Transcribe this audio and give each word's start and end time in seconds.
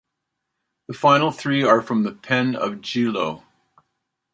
The 0.87 0.95
final 0.95 1.29
three 1.31 1.61
are 1.63 1.79
from 1.83 2.01
the 2.01 2.11
pen 2.11 2.55
of 2.55 2.81
Gilo. 2.81 3.43